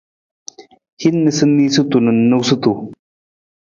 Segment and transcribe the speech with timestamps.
[1.03, 2.71] Hin niisaniisatu na noosutu.